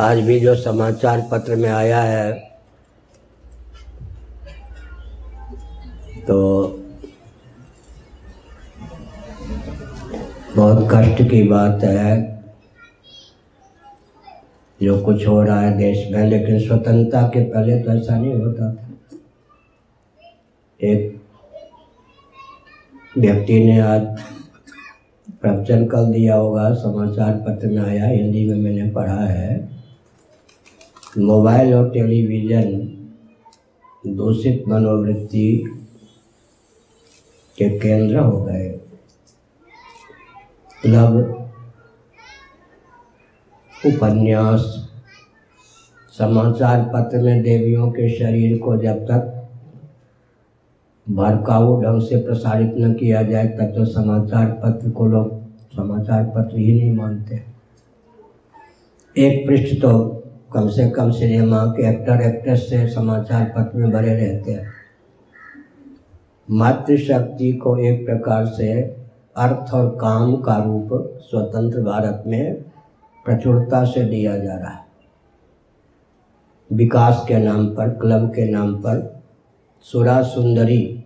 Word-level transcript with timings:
आज 0.00 0.20
भी 0.20 0.38
जो 0.40 0.54
समाचार 0.56 1.20
पत्र 1.30 1.56
में 1.56 1.68
आया 1.70 2.00
है 2.02 2.32
तो 6.20 6.36
बहुत 10.56 10.88
कष्ट 10.92 11.22
की 11.30 11.42
बात 11.42 11.84
है। 11.84 12.28
जो 14.80 14.98
कुछ 15.04 15.26
हो 15.26 15.42
रहा 15.42 15.60
है 15.60 15.76
देश 15.78 16.06
में, 16.12 16.24
लेकिन 16.26 16.60
स्वतंत्रता 16.60 17.22
के 17.28 17.42
पहले 17.44 17.78
तो 17.82 17.92
ऐसा 17.92 18.18
नहीं 18.18 18.34
होता 18.34 18.72
था। 18.72 18.88
एक 20.80 21.20
व्यक्ति 23.18 23.58
ने 23.64 23.78
आज 23.80 24.06
प्रवचन 25.42 25.84
कल 25.86 26.12
दिया 26.12 26.34
होगा, 26.34 26.72
समाचार 26.74 27.32
पत्र 27.46 27.68
में 27.68 27.82
आया, 27.82 28.06
हिंदी 28.06 28.48
में 28.50 28.56
मैंने 28.56 28.90
पढ़ा 28.90 29.20
है। 29.20 29.79
मोबाइल 31.18 31.74
और 31.74 31.90
टेलीविज़न 31.90 32.72
दूषित 34.06 34.64
मनोवृत्ति 34.68 35.64
के 37.58 37.68
केंद्र 37.78 38.18
हो 38.18 38.40
गए। 38.44 38.68
क्लब 40.82 41.16
उपन्यास, 43.86 44.60
समाचार 46.18 46.82
पत्र 46.94 47.18
में 47.18 47.42
देवियों 47.42 47.90
के 47.90 48.08
शरीर 48.18 48.58
को 48.58 48.76
जब 48.76 49.04
तक 49.04 49.36
भड़काऊ 51.06 51.80
ढंग 51.82 52.02
से 52.02 52.16
प्रसारित 52.16 52.74
न 52.78 52.92
किया 52.94 53.22
जाए, 53.22 53.46
तब 53.48 53.72
तो 53.74 53.84
समाचार 53.84 54.46
पत्र 54.64 54.90
को 54.90 55.06
लोग, 55.06 55.50
समाचार 55.76 56.24
पत्र 56.24 56.58
ही 56.58 56.72
नहीं 56.72 56.96
मानते। 56.96 57.42
एक 59.16 59.46
पृष्ठ 59.46 59.74
तो 59.82 59.92
कम 60.52 60.68
से 60.68 60.90
कम 60.90 61.10
सिनेमा 61.10 61.64
के 61.64 61.90
एक्टर, 61.90 62.20
एक्ट्रेस 62.20 62.70
से 62.70 62.88
समाचार 62.88 63.52
पत्र 63.56 63.78
में 63.78 63.90
भरे 63.90 64.14
रहते 64.14 64.52
हैं। 64.52 64.72
मातृशक्ति 66.50 67.52
को 67.52 67.76
एक 67.78 68.06
प्रकार 68.06 68.46
से 68.46 68.82
अर्थ 69.36 69.74
और 69.74 69.98
काम 70.00 70.36
का 70.36 70.56
रूप 70.56 70.88
स्वतंत्र 71.22 71.82
भारत 71.82 72.24
में 72.26 72.54
प्रचुरता 73.24 73.84
से 73.84 74.04
दिया 74.04 74.36
जा 74.36 74.54
रहा 74.54 74.70
है। 74.70 74.84
विकास 76.72 77.24
के 77.28 77.38
नाम 77.38 77.66
पर, 77.66 77.88
क्लब 77.88 78.28
के 78.28 78.50
नाम 78.50 78.74
पर 78.74 79.22
सुरा 79.80 80.22
सुंदरी, 80.22 81.04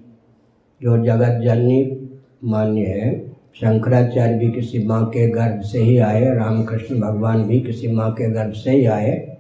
जो 0.83 1.05
जगत 1.05 1.41
जननी 1.45 2.09
मान्य 2.45 2.81
है, 2.81 3.29
शंकराचार्य 3.55 4.35
भी 4.35 4.53
किसी 4.53 4.87
माँ 4.87 5.07
के 5.07 5.29
गर्भ 5.29 5.61
से 5.61 5.79
ही 5.79 5.99
आए, 5.99 6.35
रामकृष्ण 6.35 7.01
भगवान 7.01 7.45
भी 7.45 7.61
किसी 7.61 7.89
माँ 7.89 8.13
के 8.13 8.31
गर्भ 8.31 8.53
से 8.53 8.71
ही 8.71 8.87
आए 8.87 9.31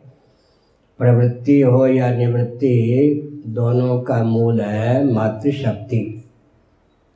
प्रवृत्ति 0.99 1.61
हो 1.61 1.87
या 1.87 2.17
निवृत्ति, 2.17 3.43
दोनों 3.47 4.01
का 4.01 4.23
मूल 4.25 4.61
है 4.61 5.13
मातृशक्ति। 5.13 6.25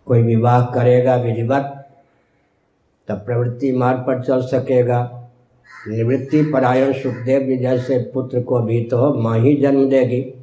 कोई 0.07 0.23
विवाह 0.23 0.65
करेगा, 0.65 1.17
विधिवत, 1.17 1.89
तब 3.09 3.15
प्रवृत्ति 3.15 3.73
मार्ग 3.73 3.99
पर 3.99 4.23
चल 4.23 4.41
सकेगा। 4.41 5.31
निवृत्ति 5.89 6.43
परायण 6.43 6.93
सुखदेव 6.93 7.43
जी 7.43 7.56
जैसे 7.56 7.99
पुत्र 7.99 8.41
को 8.41 8.61
भी 8.61 8.84
तो 8.84 9.15
माँ 9.15 9.39
ही 9.39 9.56
जन्म 9.56 9.89
देगी। 9.89 10.34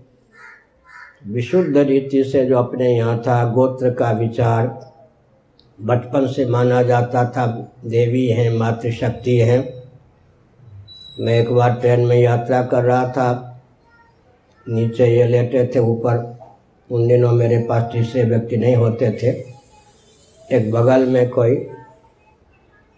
विशुद्ध 1.28 1.78
रीति 1.78 2.24
से 2.24 2.46
जो 2.46 2.58
अपने 2.58 2.98
यहाँ 2.98 3.22
था, 3.28 3.54
गोत्र 3.54 3.90
का 3.90 4.12
विचार 4.12 4.94
बचपन 5.82 6.28
से 6.28 6.46
माना 6.46 6.84
जाता 6.84 7.26
था, 7.26 7.72
देवी 7.86 8.28
हैं, 8.28 8.58
मातृशक्ति 8.58 9.38
हैं। 9.38 9.85
मैं 11.20 11.34
एक 11.34 11.52
बार 11.54 11.74
ट्रेन 11.74 12.00
में 12.00 12.16
यात्रा 12.16 12.62
कर 12.64 12.84
रहा 12.84 13.08
था। 13.10 13.62
नीचे 14.68 15.06
ये 15.08 15.26
लेटे 15.28 15.66
थे 15.76 15.80
ऊपर। 15.80 16.18
उन 16.90 17.08
दिनों 17.08 17.32
मेरे 17.32 17.58
पास 17.60 17.84
तीसरे 17.94 18.24
व्यक्ति 18.24 18.58
नहीं 18.58 18.76
होते 18.76 19.12
थे। 19.12 19.30
एक 20.50 20.72
बगल 20.72 21.06
में 21.06 21.30
कोई 21.30 21.56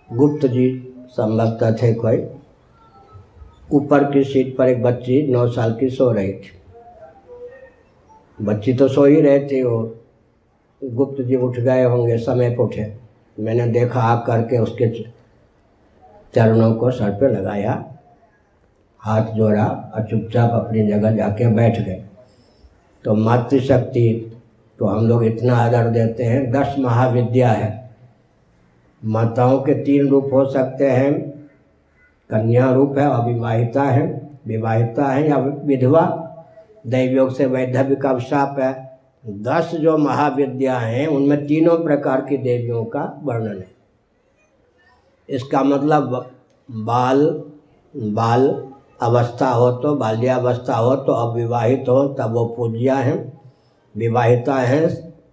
गुप्त 0.09 0.45
जी 0.45 0.93
संभवतः 1.09 1.75
थे 1.75 1.93
कोई। 1.93 2.25
ऊपर 3.71 4.03
की 4.03 4.23
सीट 4.23 4.55
पर 4.57 4.67
एक 4.67 4.81
बच्ची 4.83 5.21
नौ 5.27 5.47
साल 5.47 5.73
की 5.73 5.89
सो 5.89 6.11
रही 6.11 6.33
थी। 6.33 6.51
बच्ची 8.41 8.73
तो 8.73 8.87
सो 8.87 9.05
ही 9.05 9.21
रही 9.21 9.39
थी 9.47 9.61
वो 9.63 9.79
गुप्त 10.83 11.21
जी 11.21 11.35
उठ 11.35 11.59
गए 11.59 11.83
होंगे, 11.83 12.17
समय 12.17 12.49
पर 12.49 12.63
उठे। 12.63 12.93
मैंने 13.39 13.67
देखा 13.67 14.01
आ 14.01 14.15
करके 14.25 14.57
उसके 14.57 14.89
चरणों 16.35 16.73
को 16.73 16.91
सर 16.91 17.11
पे 17.11 17.27
लगाया। 17.27 17.93
हाथ 18.99 19.25
जोड़ा 19.25 19.65
और 19.65 20.03
चुपचाप 20.03 20.51
अपनी 20.51 20.87
जगह 20.87 21.11
जाके 21.11 21.47
बैठ 21.47 21.79
गए। 21.79 22.03
तो 23.03 23.15
मातृशक्ति 23.15 24.33
तो 24.79 24.85
हम 24.85 25.07
लोग 25.07 25.23
इतना 25.23 25.55
आदर 25.57 25.87
देते 25.87 26.23
हैं, 26.23 26.51
दस 26.51 26.75
महाविद्या 26.79 27.49
है। 27.49 27.89
माताओं 29.05 29.59
के 29.59 29.73
तीन 29.73 30.07
रूप 30.07 30.29
हो 30.33 30.45
सकते 30.45 30.89
हैं, 30.91 31.13
कन्या 32.29 32.71
रूप 32.71 32.97
है, 32.97 33.05
अविवाहिता 33.05 33.83
है, 33.83 34.29
विवाहिता 34.47 35.05
है 35.05 35.29
या 35.29 35.37
विधवा। 35.37 36.23
दैवयोग 36.87 37.35
से 37.35 37.45
वैधव्य 37.45 37.95
का 37.95 38.09
अवसाप 38.09 38.59
है। 38.59 38.99
दस 39.29 39.71
जो 39.75 39.97
महाविद्या 39.97 40.77
हैं, 40.77 41.07
उनमें 41.07 41.47
तीनों 41.47 41.77
प्रकार 41.83 42.21
की 42.21 42.37
देवियों 42.37 42.85
का 42.85 43.19
वर्णन 43.23 43.57
है। 43.57 43.67
इसका 45.29 45.63
मतलब 45.63 46.31
बाल 46.71 47.43
बाल 47.97 48.67
अवस्था 48.99 49.49
हो 49.49 49.71
तो 49.71 49.95
बाल्यावस्था 49.95 50.75
हो 50.75 50.95
तो 50.95 51.13
अविवाहित 51.13 51.89
हो, 51.89 52.07
तब 52.09 52.33
वो 52.33 52.45
पूज्या 52.57 52.95
हैं। 52.95 53.41
विवाहिता 53.95 54.55
हैं 54.55 54.87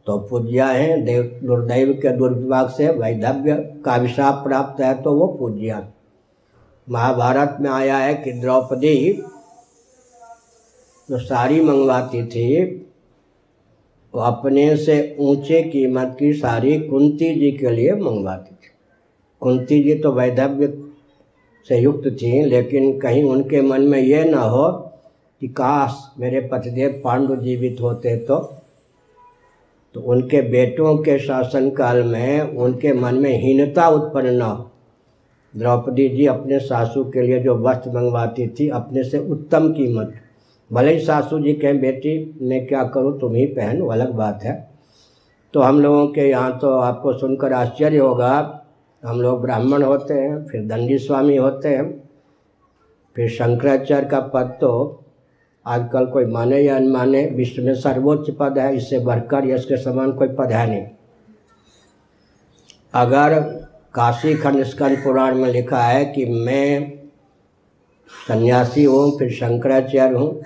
तो 0.06 0.19
पूज्या 0.20 0.66
हैं। 0.66 1.04
देव, 1.04 1.22
दुर्दैव 1.44 1.92
के 1.92 2.16
दुर्विभाग 2.16 2.69
से 2.69 2.88
वैधव्य 2.88 3.54
का 3.84 3.94
अभिशाप 3.94 4.42
प्राप्त 4.44 4.80
है 4.80 4.94
तो 5.03 5.12
वो 5.12 5.26
पूज्या। 5.26 5.86
महाभारत 6.88 7.56
में 7.60 7.70
आया 7.70 7.97
है 7.97 8.14
कि 8.14 8.32
द्रौपदी 8.32 9.22
जो 11.08 11.19
साड़ी 11.19 11.60
मंगवाती 11.60 12.24
थी, 12.26 12.64
वो 14.14 14.20
अपने 14.20 14.76
से 14.76 15.16
ऊँचे 15.20 15.62
कीमत 15.62 16.16
की 16.19 16.32
साड़ी 16.32 16.78
कुंती 16.80 17.34
जी 17.34 17.50
के 17.53 17.70
लिए 17.70 17.92
मंगवाती 17.92 18.54
थी। 18.54 18.70
कुंती 19.42 19.82
जी 19.82 19.94
तो 19.94 20.12
वैधव्य 20.12 20.66
से 21.69 21.78
युक्त 21.78 22.08
थी, 22.22 22.44
लेकिन 22.44 22.98
कहीं 22.98 23.25
उनके 23.25 23.62
मन 23.62 23.80
में 23.80 23.98
ये 23.98 24.25
ना 24.25 24.41
हो 24.41 24.70
कि 25.41 25.48
काश 25.48 26.14
मेरे 26.19 26.41
पतिदेव 26.41 27.00
पांडु 27.04 27.36
जीवित 27.36 27.76
होते 27.80 28.16
तो। 28.16 28.36
तो 29.94 30.00
उनके 30.00 30.42
बेटों 30.42 30.97
के 30.98 31.19
शासन 31.19 31.70
काल 31.70 32.03
में 32.03 32.41
उनके 32.41 32.92
मन 32.92 33.14
में 33.14 33.42
हीनता 33.42 33.88
उत्पन्न 33.88 34.26
न 34.26 34.42
हो। 34.42 34.70
द्रौपदी 35.56 36.08
जी 36.08 36.26
अपने 36.26 36.58
सासू 36.58 37.04
के 37.04 37.22
लिए 37.22 37.41
जो 37.41 37.56
वस्त्र 37.56 37.91
मंगवाती 37.91 38.47
थी, 38.47 38.69
अपने 38.69 39.04
से 39.04 39.19
उत्तम 39.19 39.72
कीमत। 39.72 40.14
भले 40.72 40.92
ही 40.92 41.00
सासू 41.00 41.38
जी 41.38 41.53
कहें, 41.53 41.80
बेटी, 41.80 42.38
मैं 42.42 42.66
क्या 42.66 42.84
करूँ? 42.84 43.20
तुम 43.20 43.34
ही 43.34 43.47
पहन, 43.47 43.80
अलग 43.88 44.12
बात 44.12 44.42
है। 44.42 44.70
तो 45.54 45.60
हम 45.60 45.80
लोगों 45.80 46.06
के 46.06 46.20
यहाँ 46.20 46.58
तो 46.58 46.76
आपको 46.78 47.12
सुनकर 47.12 47.53
आश्चर्य 47.53 47.98
होगा 47.98 48.60
हम 49.04 49.20
लोग 49.20 49.41
ब्राह्मण 49.42 49.82
होते 49.82 50.15
हैं, 50.15 50.44
फिर 50.47 50.65
दंडी 50.66 50.98
स्वामी 50.98 51.37
होते 51.37 51.69
हैं, 51.69 51.91
फिर 53.16 53.28
शंकराचार्य 53.31 54.09
का 54.09 54.20
पद 54.34 54.56
तो 54.60 55.00
आजकल 55.66 56.06
कोई 56.06 56.25
माने 56.26 56.60
या 56.60 56.76
अनमाने 56.76 57.25
विश्व 57.37 57.62
में 57.62 57.75
सर्वोच्च 57.75 58.31
पद 58.31 58.59
है, 58.59 58.75
इससे 58.76 58.98
बढ़कर 59.00 59.44
इसके 59.47 59.76
समान 59.76 60.12
कोई 60.12 60.28
पद 60.31 60.53
है 60.53 60.66
नहीं। 60.70 60.87
अगर 62.94 63.41
काशी 63.94 64.34
खंड 64.37 64.62
स्कंद 64.65 64.98
पुराण 65.04 65.34
में 65.34 65.48
लिखा 65.53 65.82
है 65.82 66.04
कि 66.06 66.25
मैं 66.26 66.92
सन्यासी 68.10 68.84
हूँ, 68.84 69.19
फिर 69.19 69.31
शंकराचार्य 69.32 70.15
हूँ, 70.15 70.42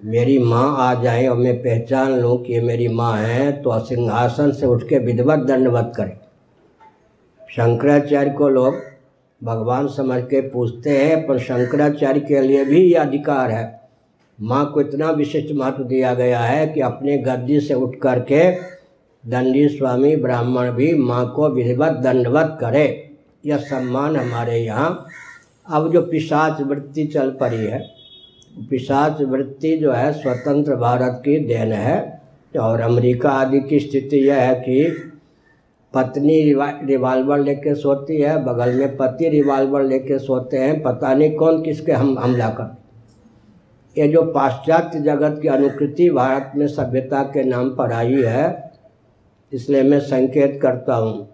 मेरी 0.00 0.38
माँ 0.40 0.74
आ 0.78 0.92
जाए 1.02 1.26
और 1.26 1.36
मैं 1.36 1.56
पहचान 1.58 2.18
लूँ 2.20 2.36
कि 2.44 2.52
ये 2.52 2.60
मेरी 2.62 2.88
माँ 2.90 3.16
है 3.18 3.50
तो 3.62 3.78
सिंहासन 3.86 4.52
से 4.52 4.66
उठ 4.66 4.88
के 4.88 4.98
विधवत 5.00 5.46
दंडवत 5.48 5.92
करें। 5.96 6.16
शंकराचार्य 7.56 8.30
को 8.30 8.48
लोग 8.48 8.74
भगवान 9.44 9.88
समझ 9.88 10.22
के 10.22 10.40
पूछते 10.40 10.90
हैं, 10.90 11.26
पर 11.26 11.38
शंकराचार्य 11.38 12.20
के 12.20 12.40
लिए 12.40 12.64
भी 12.64 12.80
ये 12.80 12.94
अधिकार 12.94 13.50
है। 13.50 13.80
माँ 14.40 14.70
को 14.74 14.80
इतना 14.80 15.10
विशिष्ट 15.10 15.52
महत्व 15.54 15.82
दिया 15.82 16.14
गया 16.14 16.40
है 16.40 16.66
कि 16.66 16.80
अपने 16.80 17.18
गद्दी 17.18 17.60
से 17.60 17.74
उठ 17.74 17.96
कर 17.96 18.20
के 18.20 18.50
दंडी 19.28 19.68
स्वामी 19.68 20.16
ब्राह्मण 20.16 20.70
भी 20.70 20.94
माँ 20.94 21.32
को 21.36 21.48
विधिवत 21.48 21.92
दंडवत 21.92 22.58
करे। 22.60 23.10
यह 23.46 23.56
सम्मान 23.56 24.16
हमारे 24.16 24.58
यहाँ। 24.58 25.06
अब 25.70 25.92
जो 25.92 26.02
पिशाच 26.02 26.60
वृत्ति 26.60 27.06
चल 27.06 27.30
पड़ी 27.30 27.64
है, 27.66 27.90
पिशाच 28.70 29.22
वृत्ति 29.22 29.76
जो 29.76 29.92
है, 29.92 30.12
स्वतंत्र 30.12 30.76
भारत 30.76 31.22
की 31.24 31.38
देन 31.38 31.72
है। 31.72 32.22
और 32.60 32.80
अमेरिका 32.80 33.30
आदि 33.30 33.60
की 33.60 33.80
स्थिति 33.80 34.16
यह 34.16 34.36
है 34.36 34.54
कि 34.54 35.08
पत्नी 35.94 36.40
रिवाल्वर 36.84 37.38
लेके 37.38 37.74
सोती 37.74 38.20
है, 38.20 38.36
बगल 38.44 38.72
में 38.74 38.96
पति 38.96 39.28
रिवाल्वर 39.28 39.82
लेके 39.82 40.18
सोते 40.18 40.58
हैं, 40.58 40.80
पता 40.82 41.12
नहीं 41.14 41.34
कौन 41.36 41.62
किसके 41.62 41.92
हम, 41.92 42.18
हमला 42.18 42.48
कर, 42.50 42.76
ये 43.96 44.08
जो 44.08 44.22
पाश्चात्य 44.32 45.00
जगत 45.00 45.38
की 45.42 45.48
अनुकृति 45.48 46.08
भारत 46.10 46.52
में 46.56 46.66
सभ्यता 46.68 47.22
के 47.24 47.44
नाम 47.44 47.70
पर 47.70 47.92
आई 47.92 48.22
है, 48.22 48.72
इसलिए 49.52 49.82
मैं 49.82 50.00
संकेत 50.00 50.58
करता 50.62 50.94
हूँ। 50.94 51.28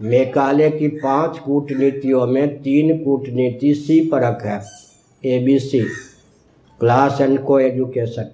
मेकाले 0.00 0.68
की 0.70 0.88
पाँच 0.88 1.38
कूटनीतियों 1.38 2.26
में 2.26 2.62
तीन 2.62 2.96
कूटनीति 3.04 3.72
सी 3.74 4.00
परक 4.08 4.42
है 4.44 4.60
A 5.22 5.38
B 5.44 5.58
C 5.58 5.80
class 6.80 7.20
and 7.20 7.38
co 7.44 7.58
education 7.60 8.30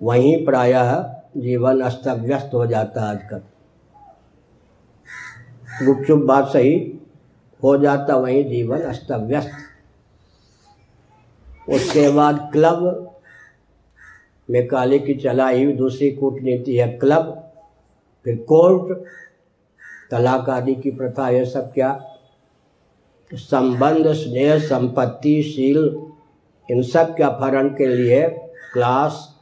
वहीं 0.00 0.44
प्रायः 0.44 0.92
जीवन 1.36 1.80
अस्त 1.80 2.06
व्यस्त 2.08 2.50
हो 2.54 2.66
जाता 2.66 3.00
है 3.00 3.08
आजकल। 3.08 3.40
गुपचुप 5.86 6.18
बात 6.18 6.48
सही, 6.48 6.74
हो 7.62 7.76
जाता 7.76 8.16
वहीं 8.16 8.44
जीवन 8.44 8.80
अस्त 8.80 9.12
व्यस्त 9.12 9.50
उसके 11.68 12.08
बाद 12.08 12.48
क्लब 12.52 13.12
में 14.48 14.66
काले 14.68 14.98
की 14.98 15.14
चलाई 15.14 15.66
दूसरी 15.72 16.10
कूटनीति 16.10 16.76
है 16.76 16.88
क्लब, 16.98 17.32
फिर 18.26 18.36
कोर्ट, 18.48 18.98
तलाक 20.10 20.50
आदि 20.50 20.74
की 20.74 20.90
प्रथा 20.90 21.28
ये 21.28 21.44
सब 21.44 21.72
क्या। 21.72 21.98
संबंध, 23.30 24.06
स्नेह, 24.06 24.58
संपत्ति 24.58 25.42
शील 25.42 25.78
इन 26.68 26.82
सब 26.82 27.14
के 27.16 27.22
अपहरण 27.22 27.68
के 27.68 27.86
लिए 27.86 28.26
क्लास 28.72 29.35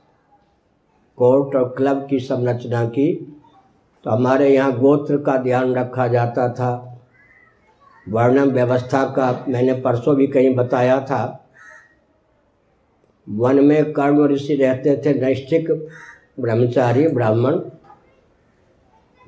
कोर्ट 1.19 1.57
और 1.57 1.75
क्लब 1.79 2.07
की 2.11 2.19
संरचना 2.19 2.85
की। 2.85 3.13
तो 4.05 4.11
हमारे 4.11 4.49
यहाँ 4.49 4.79
गोत्र 4.79 5.17
का 5.17 5.37
ध्यान 5.37 5.75
रखा 5.75 6.09
जाता 6.09 6.49
था। 6.49 7.01
वर्णम 8.09 8.51
व्यवस्था 8.51 9.05
का 9.05 9.45
मैंने 9.49 9.73
परसों 9.73 10.17
भी 10.17 10.27
कहीं 10.27 10.55
बताया 10.55 11.01
था। 11.01 11.47
वन 13.29 13.65
में 13.65 13.93
कर्म 13.93 14.27
ऋषि 14.27 14.55
रहते 14.55 14.97
थे, 14.97 15.15
नैष्ठिक 15.21 15.71
ब्रह्मचारी, 16.41 17.09
ब्राह्मण। 17.09 17.59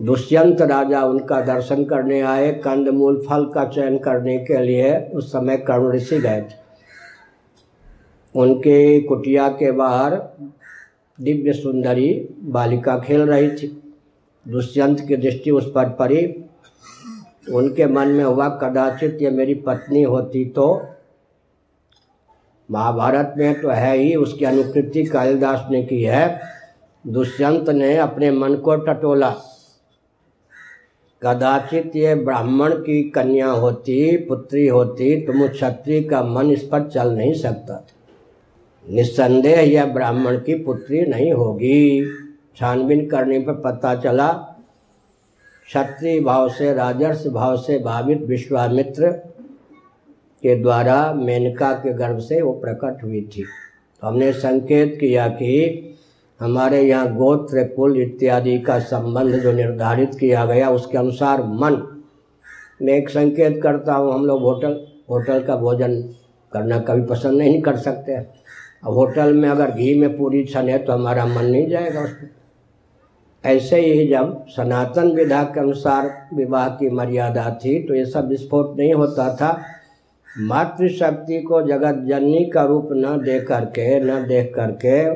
दुष्यंत 0.02 0.62
राजा 0.62 1.02
उनका 1.02 1.40
दर्शन 1.40 1.84
करने 1.84 2.20
आए 2.20 2.52
कंदमूल 2.52 3.26
फल 3.28 3.44
का 3.44 3.64
चयन 3.64 3.98
करने 3.98 4.38
के 4.38 4.58
लिए 4.58 4.96
उस 5.14 5.32
समय 5.32 5.56
कर्म 5.56 5.90
ऋषि 5.92 6.18
गए 6.18 6.40
थे। 6.40 6.64
उनके 8.34 9.00
कुटिया 9.00 9.48
के 9.48 9.70
बाहर 9.72 10.14
दिव्य 11.18 11.52
सुंदरी 11.52 12.08
बालिका 12.40 12.98
खेल 12.98 13.20
रही 13.20 13.50
थी। 13.50 13.66
दुष्यंत 14.46 15.00
की 15.00 15.16
दृष्टि 15.16 15.50
उस 15.50 15.70
पर 15.74 15.88
पड़ी। 15.90 16.24
उनके 17.52 17.86
मन 17.86 18.08
में 18.08 18.24
हुआ 18.24 18.48
कदाचित 18.62 19.18
ये 19.22 19.30
मेरी 19.30 19.54
पत्नी 19.66 20.02
होती 20.02 20.44
तो 20.44 20.66
महाभारत 22.68 23.34
में 23.38 23.60
तो 23.60 23.68
है 23.68 23.96
ही 23.98 24.14
उसकी 24.14 24.44
अनुकृति 24.44 25.04
कालिदास 25.04 25.66
ने 25.70 25.82
की 25.82 26.02
है। 26.02 26.40
दुष्यंत 27.04 27.68
ने 27.70 27.96
अपने 27.96 28.30
मन 28.30 28.54
को 28.56 28.76
टटोला। 28.76 29.34
कदाचित 31.22 31.96
ये 31.96 32.14
ब्राह्मण 32.14 32.74
की 32.74 33.02
कन्या 33.10 33.48
होती, 33.48 34.16
पुत्री 34.16 34.66
होती 34.66 35.16
तो 35.20 35.48
क्षत्रिय 35.48 36.02
का 36.02 36.22
मन 36.22 36.50
इस 36.50 36.62
पर 36.62 36.88
चल 36.88 37.12
नहीं 37.12 37.34
सकता 37.34 37.74
था। 37.74 37.86
निस्संदेह 38.86 39.60
यह 39.60 39.84
ब्राह्मण 39.84 40.36
की 40.36 40.54
पुत्री 40.54 41.00
नहीं 41.00 41.32
होगी। 41.32 42.04
छानबीन 42.56 43.06
करने 43.08 43.38
पर 43.38 43.52
पता 43.52 43.94
चला, 43.94 44.32
क्षत्रिय 45.66 46.20
भाव 46.20 46.48
से, 46.48 46.72
राजर्ष 46.74 47.26
भाव 47.26 47.56
से 47.56 47.78
भावित 47.78 48.22
विश्वामित्र 48.22 49.10
के 50.42 50.54
द्वारा 50.54 51.12
मेनका 51.12 51.72
के 51.72 51.92
गर्भ 51.92 52.18
से 52.18 52.40
वो 52.42 52.52
प्रकट 52.52 53.02
हुई 53.04 53.20
थी। 53.22 53.42
तो 53.42 54.06
हमने 54.06 54.32
संकेत 54.32 54.96
किया 55.00 55.26
कि 55.28 55.82
हमारे 56.40 56.80
यहाँ 56.82 57.14
गोत्र, 57.14 57.64
कुल 57.66 58.00
इत्यादि 58.00 58.58
का 58.58 58.78
संबंध 58.78 59.34
जो 59.34 59.52
निर्धारित 59.52 60.14
किया 60.14 60.44
गया, 60.46 60.70
उसके 60.70 60.98
अनुसार 60.98 61.42
मन। 61.42 61.82
मैं 62.82 62.94
एक 62.94 63.08
संकेत 63.08 63.60
करता 63.62 63.94
हूँ, 63.94 64.12
हम 64.14 64.26
लोग 64.26 64.42
होटल 64.42 64.80
होटल 65.10 65.42
का 65.42 65.56
भोजन 65.56 66.00
करना 66.52 66.78
कभी 66.78 67.02
पसंद 67.02 67.38
नहीं 67.38 67.60
कर 67.62 67.76
सकते। 67.76 68.16
अब 68.82 68.92
होटल 68.92 69.32
में 69.34 69.48
अगर 69.48 69.70
घी 69.70 69.94
में 70.00 70.16
पूरी 70.16 70.44
छने 70.44 70.78
तो 70.78 70.92
हमारा 70.92 71.26
मन 71.26 71.44
नहीं 71.44 71.68
जाएगा 71.68 72.00
उस 72.00 72.16
ऐसे 73.44 73.80
ही 73.80 74.06
जब 74.08 74.44
सनातन 74.48 75.10
विधा 75.10 75.42
के 75.44 75.60
अनुसार 75.60 76.10
विवाह 76.34 76.68
की 76.68 76.90
मर्यादा 76.90 77.50
थी 77.64 77.82
तो 77.82 77.94
ये 77.94 78.04
सब 78.06 78.28
विस्फोट 78.28 78.76
नहीं 78.78 78.94
होता 78.94 79.34
था। 79.36 79.58
मातृशक्ति 80.28 81.40
को 81.42 81.60
जगत 81.62 82.02
जननी 82.08 82.44
का 82.44 82.62
रूप 82.64 82.88
न 82.92 83.16
दे 83.22 83.38
करके, 83.40 84.00
न 84.00 84.26
देख 84.26 84.52
करके, 84.54 85.10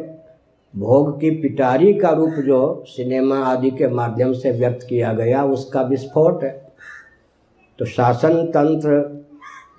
भोग 0.74 1.20
की 1.20 1.30
पिटारी 1.30 1.92
का 1.94 2.10
रूप 2.10 2.34
जो 2.46 2.84
सिनेमा 2.88 3.38
आदि 3.38 3.70
के 3.70 3.88
माध्यम 3.88 4.32
से 4.32 4.50
व्यक्त 4.50 4.86
किया 4.88 5.12
गया, 5.12 5.42
उसका 5.44 5.82
विस्फोट 5.82 6.44
है। 6.44 6.50
तो 7.78 7.84
शासन 7.84 8.42
तंत्र 8.46 9.26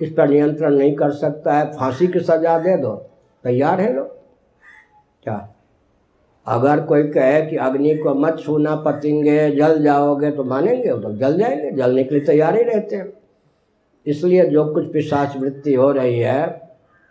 इस 0.02 0.14
पर 0.14 0.30
नियंत्रण 0.30 0.76
नहीं 0.76 0.96
कर 0.96 1.12
सकता 1.12 1.58
है, 1.58 1.66
फांसी 1.72 2.08
की 2.08 2.20
सजा 2.20 2.58
दे 2.60 2.78
दो। 2.78 2.94
तैयार 3.44 3.82
है 3.82 3.94
लोग? 3.94 4.08
क्या? 5.24 5.54
अगर 6.48 6.82
कोई 6.82 7.04
कहे 7.04 7.46
कि 7.46 7.56
अग्नि 7.56 7.96
को 7.96 8.16
मत 8.16 8.40
छूना, 8.40 8.76
पतेंगे, 8.76 9.52
जल 9.52 9.84
जाओगे 9.84 10.32
तो 10.32 10.44
मानेंगे? 10.44 10.90
तो 10.90 11.14
जल 11.14 11.38
जाएँगे, 11.38 11.72
जलने 11.72 12.04
के 12.04 12.16
लिए 12.16 12.24
तैयार 12.26 12.56
ही 12.56 12.64
रहते 12.64 12.96
हैं। 12.96 13.14
इसलिए 14.06 14.46
जो 14.46 14.74
कुछ 14.74 14.94
पिशाच 14.94 15.38
वृत्ति 15.38 15.74
हो 15.74 15.92
रही 15.92 16.20
है 16.20 16.70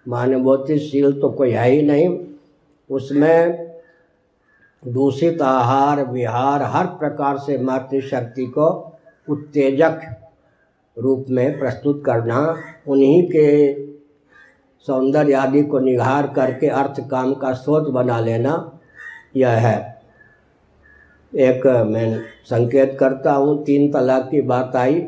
मानवोतिशील 0.09 1.21
तो 1.21 1.31
कोई 1.31 1.51
है 1.51 1.71
ही 1.71 1.83
नहीं। 1.83 2.27
उसमें 2.91 3.71
दूषित 4.87 5.43
आहार, 5.43 6.05
विहार, 6.05 6.63
हर 6.63 6.87
प्रकार 6.87 7.39
से 7.39 7.59
मातृशक्ति 7.59 8.47
को 8.47 8.97
उत्तेजक 9.29 10.01
रूप 10.99 11.27
में 11.31 11.59
प्रस्तुत 11.59 12.03
करना, 12.07 12.57
उन्हीं 12.89 13.29
के 13.29 13.73
सौंदर्य 14.87 15.33
आदि 15.33 15.63
को 15.63 15.79
निगार 15.79 16.27
करके 16.27 16.67
अर्थ 16.67 17.01
काम 17.01 17.35
का 17.35 17.53
स्रोत 17.53 17.89
बना 17.89 18.21
लेना 18.21 18.53
यह 19.37 19.51
है। 19.51 19.79
एक, 21.33 21.67
मैं 21.67 22.21
संकेत 22.45 22.97
करता 23.01 23.33
हूँ, 23.33 23.63
तीन 23.65 23.91
तलाक 23.93 24.29
की 24.31 24.41
बात 24.43 24.77
आई। 24.77 25.01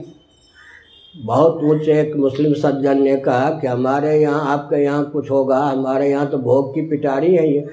बहुत 1.14 1.62
ऊँचे 1.64 2.00
एक 2.00 2.14
मुस्लिम 2.16 2.52
सज्जन 2.54 3.02
ने 3.02 3.16
कहा 3.16 3.50
कि 3.50 3.66
हमारे 3.66 4.16
यहाँ, 4.16 4.46
आपके 4.52 4.82
यहाँ 4.84 5.04
कुछ 5.10 5.30
होगा, 5.30 5.58
हमारे 5.58 6.10
यहाँ 6.10 6.26
तो 6.30 6.38
भोग 6.38 6.74
की 6.74 6.82
पिटारी 6.88 7.34
है 7.34 7.48
ये। 7.52 7.66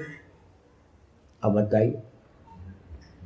अब 1.42 1.52
बताइए। 1.52 2.02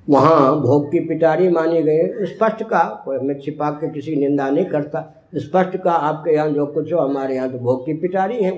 वहाँ 0.09 0.61
भोग 0.61 0.91
की 0.93 1.01
पिटारी 1.01 1.49
मानी 1.49 1.83
गई। 1.83 2.27
स्पष्ट 2.27 2.63
का 2.63 2.83
कोई 3.05 3.19
मैं 3.19 3.39
छिपा 3.41 3.71
के 3.71 3.93
किसी 3.93 4.17
निंदा 4.17 4.49
नहीं 4.51 4.65
करता। 4.65 5.01
स्पष्ट 5.37 5.77
का 5.77 5.93
आपके 5.93 6.35
यहाँ 6.35 6.51
जो 6.51 6.67
कुछ 6.67 6.93
हो, 6.93 6.99
हमारे 6.99 7.35
यहाँ 7.35 7.51
तो 7.53 7.59
भोग 7.59 7.85
की 7.87 7.95
पिटारी 7.95 8.43
है। 8.43 8.53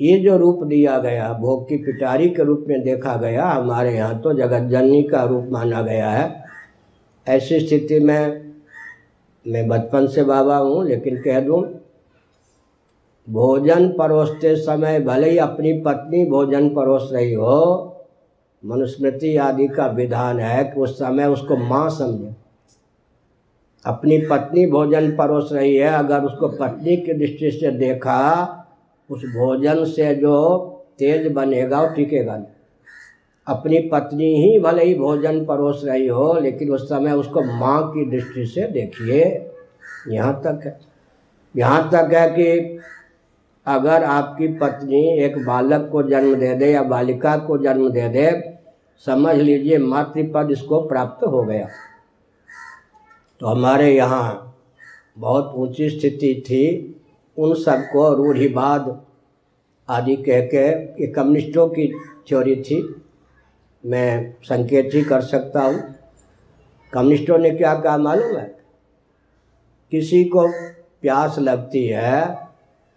ये 0.00 0.18
जो 0.18 0.36
रूप 0.36 0.62
दिया 0.64 0.98
गया, 0.98 1.32
भोग 1.32 1.68
की 1.68 1.76
पिटारी 1.76 2.28
के 2.28 2.44
रूप 2.44 2.64
में 2.68 2.82
देखा 2.82 3.16
गया, 3.16 3.46
हमारे 3.46 3.94
यहाँ 3.94 4.20
तो 4.20 4.32
जगत 4.32 4.68
जननी 4.70 5.02
का 5.02 5.22
रूप 5.24 5.48
माना 5.50 5.82
गया 5.82 6.10
है। 6.10 6.44
ऐसी 7.26 7.60
स्थिति 7.60 7.98
में, 8.00 8.52
मैं 9.44 9.66
बचपन 9.68 10.06
से 10.06 10.22
बाबा 10.24 10.56
हूँ, 10.56 10.84
लेकिन 10.86 11.16
कह 11.16 11.40
दूँ, 11.40 11.62
भोजन 13.28 13.88
परोसते 13.88 14.54
समय 14.56 15.00
भले 15.00 15.30
ही 15.30 15.38
अपनी 15.38 15.72
पत्नी 15.80 16.24
भोजन 16.24 16.68
परोस 16.68 17.10
रही 17.12 17.32
हो 17.32 17.87
मनुस्मृति 18.64 19.36
आदि 19.36 19.68
का 19.68 19.86
विधान 19.86 20.40
है 20.40 20.64
कि 20.64 20.80
उस 20.80 20.98
समय 20.98 21.24
उसको 21.24 21.56
माँ 21.56 21.90
समझे। 21.90 22.34
अपनी 23.84 24.18
पत्नी 24.18 24.66
भोजन 24.66 25.16
परोस 25.16 25.50
रही 25.52 25.76
है, 25.76 25.88
अगर 25.88 26.20
उसको 26.20 26.48
पत्नी 26.48 26.96
की 26.96 27.12
दृष्टि 27.12 27.50
से 27.50 27.70
देखा, 27.70 28.44
उस 29.10 29.22
भोजन 29.22 29.84
से 29.84 30.14
जो 30.14 30.58
तेज 30.98 31.32
बनेगा, 31.32 31.82
वो 31.82 31.88
टिकेगा 31.88 32.36
नहीं। 32.36 32.46
अपनी 33.46 33.78
पत्नी 33.78 34.42
ही 34.42 34.58
भले 34.58 34.84
ही 34.84 34.94
भोजन 34.94 35.44
परोस 35.44 35.82
रही 35.84 36.06
हो, 36.06 36.40
लेकिन 36.40 36.70
उस 36.70 36.88
समय 36.88 37.12
उसको 37.12 37.42
माँ 37.42 37.88
की 37.88 38.10
दृष्टि 38.10 38.46
से 38.46 38.62
देखिए। 38.62 39.50
यहाँ 40.08 40.40
तक 40.40 40.60
है। 40.66 40.78
यहाँ 41.56 41.90
तक 41.90 42.14
है 42.14 42.30
कि 42.30 42.78
अगर 43.68 44.04
आपकी 44.04 44.48
पत्नी 44.48 45.18
एक 45.18 45.38
बालक 45.46 45.88
को 45.92 46.02
जन्म 46.02 46.34
दे 46.34 46.54
दे 46.54 46.72
या 46.72 46.82
बालिका 46.82 47.36
को 47.36 47.58
जन्म 47.58 47.88
दे 47.88 48.08
दे, 48.08 48.30
समझ 49.06 49.36
लीजिए 49.36 49.78
मातृपद 49.78 50.50
इसको 50.50 50.80
प्राप्त 50.80 51.24
हो 51.24 51.42
गया। 51.44 51.68
तो 53.40 53.46
हमारे 53.46 53.94
यहाँ 53.94 54.56
बहुत 55.18 55.52
ऊँची 55.54 55.90
स्थिति 55.90 56.34
थी। 56.46 56.94
उन 57.36 57.54
सबको 57.54 58.14
रूढ़िवाद 58.14 59.02
आदि 59.88 60.16
कह 60.16 60.40
के 60.40 60.66
ये 61.02 61.06
कम्युनिस्टों 61.06 61.68
की 61.68 61.92
थ्योरी 62.28 62.56
थी। 62.56 63.04
मैं 63.86 64.34
संकेत 64.42 64.90
ही 64.94 65.02
कर 65.02 65.20
सकता 65.20 65.62
हूँ। 65.62 65.94
कम्युनिस्टों 66.92 67.38
ने 67.38 67.50
क्या 67.50 67.74
कहा 67.74 67.96
मालूम 67.98 68.36
है? 68.36 68.58
किसी 69.92 70.24
को 70.24 70.48
प्यास 71.02 71.38
लगती 71.38 71.86
है 71.86 72.47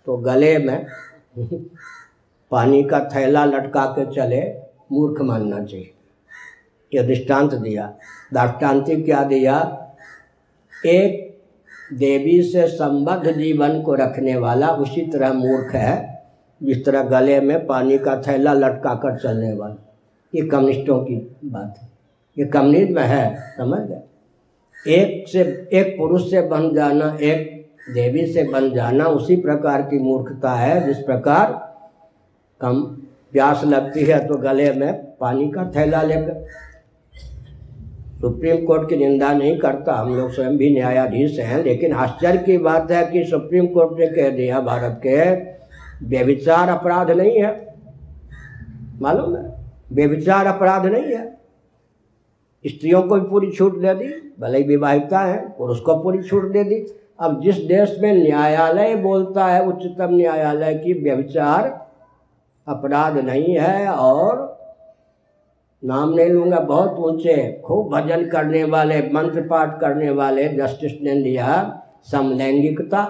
तो 0.05 0.17
गले 0.17 0.57
में 0.57 0.85
पानी 2.51 2.83
का 2.83 3.09
थैला 3.15 3.45
लटका 3.45 3.85
के 3.85 4.15
चले, 4.15 4.53
मूर्ख 4.91 5.21
मानना 5.21 5.63
चाहिए। 5.63 5.93
यह 6.93 7.03
दृष्टांत 7.03 7.53
दिया। 7.53 7.93
दृष्टांति 8.33 9.01
क्या 9.01 9.23
दिया? 9.23 9.87
एक 10.85 11.31
देवी 11.93 12.43
से 12.43 12.67
संबद्ध 12.67 13.31
जीवन 13.31 13.81
को 13.81 13.93
रखने 13.93 14.35
वाला 14.35 14.67
उसी 14.67 15.01
तरह 15.01 15.33
मूर्ख 15.33 15.75
है, 15.75 16.23
जिस 16.63 16.85
तरह 16.85 17.03
गले 17.03 17.39
में 17.39 17.67
पानी 17.67 17.97
का 17.97 18.21
थैला 18.21 18.53
लटका 18.53 18.93
कर 18.93 19.19
चलने 19.19 19.53
वाला। 19.53 19.93
ये 20.35 20.41
कम्युनिस्टों 20.41 20.99
की 20.99 21.35
बात 21.45 21.75
है। 21.81 21.89
ये 22.39 22.45
कम्युनिज्म 22.45 22.99
है, 22.99 23.35
समझ 23.57 23.79
गए? 23.79 24.01
एक 24.87 25.27
से, 25.27 25.69
एक 25.73 25.97
पुरुष 25.97 26.29
से 26.31 26.41
बन 26.41 26.75
जाना, 26.75 27.17
एक 27.21 27.50
देवी 27.87 28.25
से 28.25 28.43
बन 28.43 28.69
जाना 28.73 29.05
उसी 29.05 29.35
प्रकार 29.35 29.81
की 29.81 29.99
मूर्खता 29.99 30.51
है, 30.51 30.85
जिस 30.85 30.97
प्रकार 30.97 31.53
कम 32.61 32.81
प्यास 33.31 33.63
लगती 33.63 34.03
है 34.03 34.25
तो 34.27 34.35
गले 34.35 34.71
में 34.71 34.93
पानी 35.19 35.49
का 35.51 35.63
थैला 35.75 36.01
लेकर। 36.01 36.45
सुप्रीम 38.21 38.65
कोर्ट 38.65 38.89
की 38.89 38.95
निंदा 38.95 39.31
नहीं 39.33 39.57
करता, 39.59 39.93
हम 39.93 40.15
लोग 40.15 40.31
स्वयं 40.31 40.57
भी 40.57 40.69
न्यायाधीश 40.73 41.39
हैं, 41.39 41.63
लेकिन 41.63 41.93
आश्चर्य 41.93 42.37
की 42.37 42.57
बात 42.57 42.91
है 42.91 43.05
कि 43.05 43.23
सुप्रीम 43.25 43.67
कोर्ट 43.67 43.99
ने 43.99 44.07
कह 44.07 44.29
दिया, 44.29 44.59
भारत 44.59 44.99
के 45.05 46.05
व्यभिचार 46.05 46.69
अपराध 46.69 47.11
नहीं 47.11 47.37
है। 47.39 47.75
मालूम 49.01 49.35
है? 49.35 49.43
व्यभिचार 49.91 50.45
अपराध 50.45 50.85
नहीं 50.85 51.13
है। 51.13 51.25
स्त्रियों 52.65 53.01
को 53.03 53.15
भी 53.15 53.29
पूरी 53.29 53.51
छूट 53.51 53.77
दे 53.79 53.93
दी, 53.93 54.13
भले 54.39 54.57
ही 54.57 54.63
विवाहिता 54.63 55.19
है, 55.19 55.37
पुरुष 55.49 55.79
को 55.79 55.95
पूरी 55.95 56.23
छूट 56.23 56.51
दे 56.51 56.63
दी। 56.63 56.85
अब 57.21 57.41
जिस 57.41 57.57
देश 57.65 57.95
में 58.01 58.13
न्यायालय 58.13 58.95
बोलता 58.95 59.45
है, 59.45 59.65
उच्चतम 59.65 60.15
न्यायालय 60.15 60.73
की 60.73 60.93
व्यभिचार 60.93 61.67
अपराध 62.67 63.17
नहीं 63.17 63.57
है 63.57 63.87
और 63.87 64.49
नाम 65.83 66.13
नहीं 66.13 66.29
लूँगा, 66.29 66.59
बहुत 66.59 66.95
ऊँचे, 66.99 67.61
खूब 67.65 67.93
भजन 67.95 68.27
करने 68.29 68.63
वाले, 68.63 68.99
मंत्र 69.13 69.41
पाठ 69.41 69.79
करने 69.81 70.09
वाले 70.09 70.47
जस्टिस 70.49 70.91
ने 71.01 71.13
लिया 71.13 71.81
समलैंगिकता। 72.11 73.01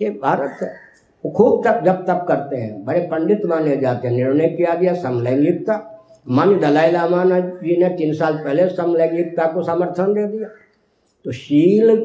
ये 0.00 0.10
भारत 0.10 0.58
है 0.62 0.72
वो 1.24 1.30
खूब 1.30 1.62
तप, 1.66 1.80
जब 1.84 2.04
तप 2.04 2.24
करते 2.28 2.56
हैं, 2.56 2.84
बड़े 2.84 3.00
पंडित 3.00 3.46
माने 3.46 3.76
जाते 3.76 4.08
हैं, 4.08 4.14
निर्णय 4.14 4.48
किया 4.48 4.74
गया 4.74 4.94
समलैंगिकता। 4.94 5.74
मन 6.26 6.58
दलाई 6.58 6.90
लामा 6.90 7.24
जी 7.24 7.76
ने 7.76 7.88
तीन 7.88 8.12
साल 8.14 8.36
पहले 8.36 8.68
समलैंगिकता 8.68 9.46
को 9.52 9.62
समर्थन 9.62 10.12
दे 10.14 10.26
दिया। 10.26 10.48
तो 11.24 11.32
शील 11.32 11.96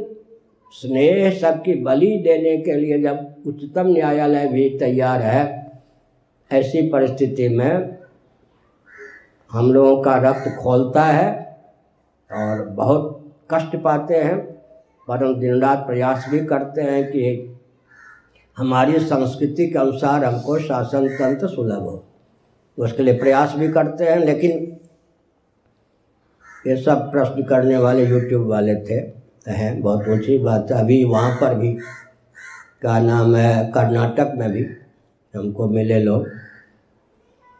स्नेह 0.71 1.29
सबकी 1.39 1.73
बलि 1.75 2.17
देने 2.17 2.57
के 2.57 2.73
लिए 2.73 3.01
जब 3.01 3.43
उच्चतम 3.47 3.87
न्यायालय 3.87 4.47
भी 4.47 4.69
तैयार 4.79 5.21
है, 5.21 5.43
ऐसी 6.51 6.81
परिस्थिति 6.89 7.49
में 7.49 7.97
हम 9.51 9.71
लोगों 9.73 10.01
का 10.03 10.15
रक्त 10.19 10.49
खोलता 10.59 11.03
है 11.03 11.29
और 12.31 12.65
बहुत 12.65 13.33
कष्ट 13.51 13.75
पाते 13.75 14.15
हैं, 14.15 14.37
पर 15.07 15.23
हम 15.23 15.39
दिन 15.39 15.61
रात 15.61 15.85
प्रयास 15.87 16.25
भी 16.29 16.39
करते 16.45 16.81
हैं 16.81 17.03
कि 17.11 17.55
हमारी 18.57 18.99
संस्कृति 18.99 19.67
के 19.67 19.79
अनुसार 19.79 20.25
हमको 20.25 20.59
शासन 20.59 21.07
तंत्र 21.09 21.47
सुलभ 21.47 21.81
हो। 21.81 22.03
उसके 22.77 23.03
लिए 23.03 23.17
प्रयास 23.19 23.53
भी 23.55 23.71
करते 23.71 24.03
हैं, 24.03 24.17
लेकिन 24.17 24.77
ये 26.67 26.75
सब 26.77 27.11
प्रश्न 27.11 27.43
करने 27.43 27.77
वाले 27.77 28.05
यूट्यूब 28.05 28.47
वाले 28.47 28.75
थे। 28.75 29.20
हैं, 29.45 29.81
बहुत 29.81 30.07
ऊँची 30.09 30.37
बात। 30.37 30.71
है 30.71 30.79
अभी 30.79 31.03
वहाँ 31.03 31.31
पर 31.41 31.55
भी 31.55 31.73
क्या 32.81 32.99
नाम 32.99 33.35
है 33.35 33.71
कर्नाटक 33.71 34.33
में 34.37 34.51
भी, 34.51 34.65
हमको 35.33 35.67
मिले 35.69 35.99
लोग। 35.99 36.27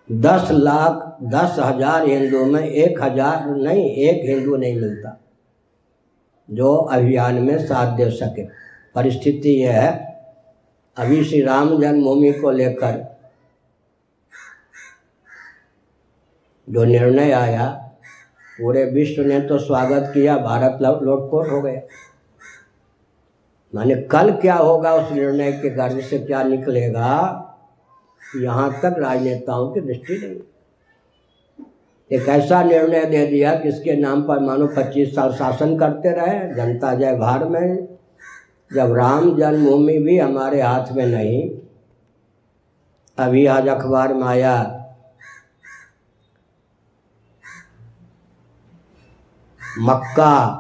दस 0.10 0.52
लाख, 0.52 1.18
दस 1.24 1.56
हज़ार 1.60 2.08
हिंदू 2.08 2.46
में, 2.46 2.62
एक 2.62 3.02
हज़ार 3.04 3.46
नहीं, 3.48 3.90
एक 3.90 4.26
हिंदू 4.30 4.56
नहीं 4.56 4.80
मिलता, 4.82 5.18
जो 6.50 6.74
अभियान 6.74 7.42
में 7.42 7.58
साथ 7.60 7.96
दे 7.98 8.10
सके। 8.12 8.44
परिस्थिति 8.96 9.50
यह 9.62 9.82
है, 9.82 9.92
अभी 10.98 11.24
श्री 11.24 11.42
राम 11.42 11.80
जन्मभूमि 11.82 12.32
को 12.32 12.52
लेकर 12.52 13.00
जो 16.68 16.84
निर्णय 16.84 17.32
आया 17.32 17.68
पूरे 18.62 18.84
विश्व 18.86 19.22
ने 19.24 19.40
तो 19.42 19.58
स्वागत 19.60 20.12
किया, 20.14 20.38
भारत 20.38 20.78
लोटपोट 20.82 21.50
हो 21.50 21.62
गया। 21.62 21.82
माने 23.74 23.96
कल 24.12 24.32
क्या 24.34 24.56
होगा 24.56 24.94
उस 24.96 25.12
निर्णय 25.12 25.52
के 25.52 25.70
गर्ज 25.70 26.04
से 26.04 26.20
क्या 26.20 26.44
निकलेगा, 26.44 27.10
यहाँ 28.38 28.72
तक 28.82 28.96
राजनेताओं 29.00 29.72
की 29.72 29.82
दृष्टि 29.82 30.18
नहीं। 30.18 30.40
एक 32.12 32.28
ऐसा 32.30 32.62
निर्णय 32.64 33.06
दे 33.06 33.26
दिया 33.26 33.54
जिसके 33.56 33.96
नाम 33.96 34.22
पर 34.24 34.40
मानो 34.40 34.68
पच्चीस 34.68 35.16
साल 35.16 35.34
शासन 35.34 35.78
करते 35.78 36.10
रहे, 36.12 36.54
जनता 36.56 36.94
जय 36.96 37.16
भार 37.18 37.46
में। 37.46 37.88
जब 38.72 38.94
राम 38.96 39.38
जन्मभूमि 39.38 39.98
भी 40.00 40.18
हमारे 40.18 40.62
हाथ 40.62 40.92
में 40.92 41.06
नहीं 41.06 41.50
अभी 43.18 43.46
आज 43.48 43.68
अखबार 43.68 44.14
में 44.14 44.24
आया 44.24 44.54
मक्का 49.80 50.58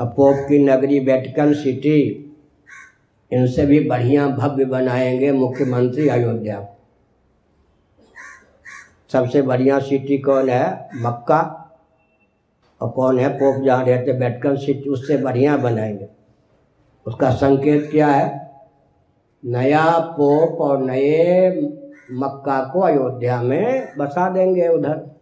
पोप 0.00 0.36
की 0.48 0.64
नगरी 0.64 1.00
वेटिकन 1.00 1.54
सिटी 1.54 2.28
इनसे 3.32 3.66
भी 3.66 3.80
बढ़िया 3.80 4.28
भव्य 4.28 4.64
बनाएँगे 4.64 5.32
मुख्यमंत्री 5.32 6.08
अयोध्या। 6.08 6.68
सबसे 9.12 9.42
बढ़िया 9.42 9.78
सिटी 9.78 10.18
कौन 10.18 10.50
है? 10.50 10.88
मक्का। 10.96 11.70
और 12.80 12.88
कौन 12.88 13.18
है? 13.18 13.28
पोप 13.28 13.64
जहाँ 13.64 13.84
रहते 13.84 14.12
वेटिकन 14.12 14.56
सिटी, 14.56 14.90
उससे 14.90 15.16
बढ़िया 15.16 15.56
बनाएँगे। 15.56 16.08
उसका 17.06 17.30
संकेत 17.30 17.88
क्या 17.90 18.08
है? 18.08 18.52
नया 19.44 19.98
पोप 19.98 20.60
और 20.60 20.82
नए 20.82 21.50
मक्का 22.12 22.70
को 22.72 22.80
अयोध्या 22.80 23.42
में 23.42 23.92
बसा 23.98 24.30
देंगे 24.30 24.68
उधर। 24.68 25.21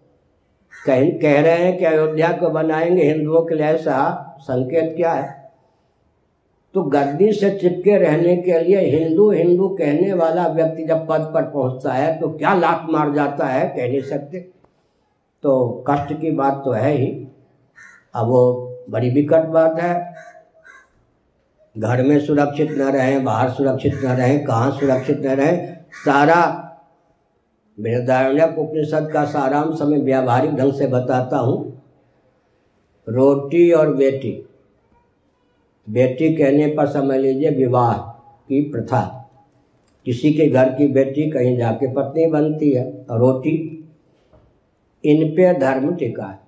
कह 0.73 1.11
कह 1.11 1.41
रहे 1.41 1.57
हैं 1.57 1.79
कि 1.79 1.85
अयोध्या 1.85 2.33
को 2.33 2.51
बनाएँगे 2.51 3.03
हिंदुओं 3.03 3.43
के 3.43 3.55
लिए 3.55 3.67
ऐसा 3.67 3.97
संकेत 4.41 4.97
क्या 4.97 5.13
है? 5.13 5.53
तो 6.75 6.83
गद्दी 6.83 7.33
से 7.33 7.51
चिपके 7.51 7.97
रहने 7.99 8.37
के 8.37 8.61
लिए 8.61 8.81
हिंदू 8.81 9.31
हिंदू 9.31 9.69
कहने 9.69 10.13
वाला 10.13 10.47
व्यक्ति 10.47 10.85
जब 10.85 11.07
पद 11.09 11.31
पर 11.35 11.43
पहुँचता 11.43 11.93
है 11.93 12.21
तो 12.21 12.29
क्या 12.29 12.55
लात 12.55 12.87
मार 12.91 13.13
जाता 13.13 13.47
है 13.47 13.69
कह 13.69 13.89
नहीं 13.89 14.01
सकते? 14.01 14.39
तो 15.43 15.85
कष्ट 15.91 16.21
की 16.21 16.31
बात 16.31 16.63
तो 16.65 16.73
है 16.73 16.93
ही। 16.93 17.29
अब 18.15 18.27
वो 18.27 18.43
बड़ी 18.91 19.11
विकट 19.11 19.45
बात 19.45 19.81
है। 19.81 20.15
घर 21.79 22.03
में 22.03 22.21
सुरक्षित 22.21 22.71
न 22.71 22.83
रहें, 22.83 23.25
बाहर 23.25 23.51
सुरक्षित 23.51 23.95
न 23.95 24.09
रहें, 24.09 24.45
कहाँ 24.45 24.71
सुरक्षित 24.71 25.21
न 25.21 25.29
रहें, 25.29 25.77
सारा 25.93 26.67
बृहदारण्यक 27.81 28.59
उपनिषद 28.59 29.11
का 29.13 29.25
सारांश 29.25 29.83
मैं 29.83 29.99
व्यावहारिक 29.99 30.55
ढंग 30.55 30.73
से 30.73 30.87
बताता 30.87 31.39
हूँ। 31.39 31.83
रोटी 33.09 33.71
और 33.71 33.95
बेटी। 33.95 34.47
बेटी 35.87 36.35
कहने 36.37 36.67
पर 36.67 36.87
समझ 36.87 37.17
लीजिए 37.17 37.51
विवाह 37.51 37.93
की 38.49 38.61
प्रथा। 38.71 39.31
किसी 40.07 40.33
के 40.33 40.49
घर 40.49 40.69
की 40.69 40.87
बेटी 40.89 41.31
कहीं 41.31 41.57
जाके 41.59 41.93
पत्नी 41.95 42.27
बनती 42.27 42.71
है 42.71 43.07
रोटी 43.11 43.87
इन 45.05 45.31
पे 45.31 45.53
धर्म 45.59 45.95
टिका 45.95 46.25
है। 46.25 46.39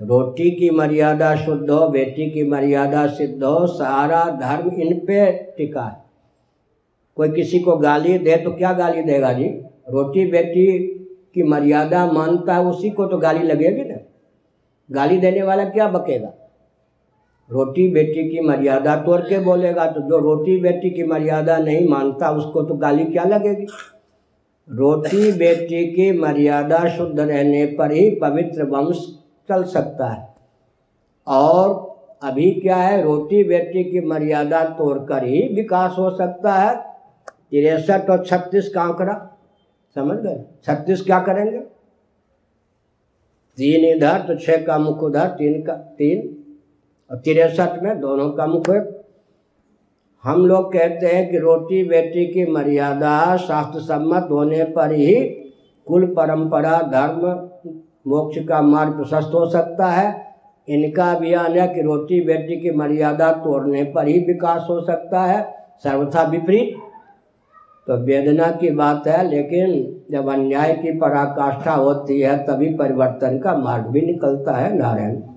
रोटी 0.00 0.50
की 0.50 0.70
मर्यादा 0.70 1.36
शुद्ध 1.36 1.70
हो, 1.70 1.88
बेटी 1.88 2.30
की 2.30 2.42
मर्यादा 2.44 3.06
सिद्ध 3.06 3.44
हो, 3.44 3.66
सारा 3.66 4.24
धर्म 4.24 4.70
इन 4.70 4.98
पे 4.98 5.32
टिका 5.32 5.82
है। 5.82 6.04
कोई 7.16 7.28
किसी 7.28 7.58
को 7.58 7.76
गाली 7.76 8.18
दे 8.18 8.36
तो 8.36 8.50
क्या 8.50 8.72
गाली 8.72 9.02
देगा 9.02 9.32
जी? 9.32 9.65
रोटी 9.90 10.30
बेटी 10.30 10.78
की 11.34 11.42
मर्यादा 11.42 12.12
मानता 12.12 12.54
है, 12.54 12.64
उसी 12.64 12.90
को 12.90 13.06
तो 13.06 13.18
गाली 13.18 13.42
लगेगी 13.42 13.84
ना। 13.84 13.96
गाली 14.90 15.18
देने 15.18 15.42
वाला 15.42 15.64
क्या 15.64 15.88
बकेगा? 15.88 16.32
रोटी 17.50 17.88
बेटी 17.88 18.30
की 18.30 18.40
मर्यादा 18.40 18.96
तोड़ 18.96 19.20
के 19.20 19.38
बोलेगा 19.38 19.86
तो 19.86 20.00
जो 20.00 20.18
रोटी 20.18 20.56
बेटी 20.60 20.90
की 20.90 21.02
मर्यादा 21.02 21.56
नहीं 21.56 21.88
मानता, 21.88 22.30
उसको 22.30 22.62
तो 22.62 22.74
गाली 22.74 23.04
क्या 23.04 23.24
लगेगी? 23.24 23.66
रोटी 24.70 25.32
बेटी 25.32 25.86
की 25.86 26.18
मर्यादा 26.18 26.88
शुद्ध 26.88 27.20
रहने 27.20 27.66
पर 27.66 27.92
ही 27.92 28.10
पवित्र 28.10 28.64
वंश 28.64 29.18
चल 29.48 29.64
सकता 29.64 30.08
है। 30.08 30.34
और 31.26 31.96
अभी 32.22 32.50
क्या 32.50 32.76
है, 32.76 33.02
रोटी 33.02 33.44
बेटी 33.44 33.84
की 33.84 34.00
मर्यादा 34.00 34.64
तोड़कर 34.64 35.24
ही 35.24 35.54
विकास 35.54 35.94
हो 35.98 36.10
सकता 36.10 36.54
है। 36.54 36.76
तिरसठ 37.50 38.10
और 38.10 38.24
छत्तीस 38.24 38.68
का 38.68 38.82
आंकड़ा। 38.82 39.35
समझ 39.96 40.18
गए? 40.18 40.44
छत्तीस 40.64 41.02
क्या 41.02 41.20
करेंगे? 41.20 41.58
तीन 43.56 43.96
इधर 43.96 44.18
तो 44.18 44.34
छः 44.34 44.66
का 44.66 44.78
मुख 44.78 44.98
उधर, 44.98 45.26
तीन 45.26 45.62
का, 45.62 45.72
तीन। 45.72 46.44
और 47.10 47.16
तिरसठ 47.16 47.82
में 47.82 48.00
दोनों 48.00 48.30
का 48.30 48.46
मुख 48.46 48.70
है। 48.70 49.04
हम 50.24 50.46
लोग 50.46 50.72
कहते 50.72 51.06
हैं 51.06 51.30
कि 51.30 51.38
रोटी 51.38 51.84
बेटी 51.84 52.26
की 52.26 52.52
मर्यादा 52.52 53.36
शास्त्र 53.36 53.80
सम्मत 53.80 54.28
होने 54.30 54.64
पर 54.64 54.92
ही 54.92 55.14
कुल 55.86 56.06
परंपरा, 56.06 56.78
धर्म, 56.82 57.50
मोक्ष 58.10 58.38
का 58.38 58.62
मार्ग 58.62 58.92
प्रशस्त 58.92 59.34
हो 59.34 59.50
सकता 59.50 59.86
है। 59.86 60.34
इनका 60.68 61.12
अभियान 61.12 61.58
है 61.58 61.74
कि 61.74 61.82
रोटी 61.82 62.20
बेटी 62.20 62.60
की 62.60 62.70
मर्यादा 62.70 63.32
तोड़ने 63.32 63.84
पर 63.84 64.08
ही 64.08 64.18
विकास 64.18 64.66
हो 64.70 64.80
सकता 64.80 65.24
है। 65.24 65.56
सर्वथा 65.78 66.22
विपरीत। 66.22 66.85
तो 67.86 67.96
वेदना 67.96 68.50
की 68.50 68.70
बात 68.70 69.06
है, 69.06 69.30
लेकिन 69.30 69.96
जब 70.10 70.28
अन्याय 70.28 70.72
की 70.74 70.98
पराकाष्ठा 70.98 71.72
होती 71.72 72.20
है, 72.20 72.38
तभी 72.38 72.68
परिवर्तन 72.68 73.38
का 73.38 73.56
मार्ग 73.56 73.86
भी 73.86 74.00
निकलता 74.00 74.52
है, 74.52 74.78
नारायण। 74.78 75.35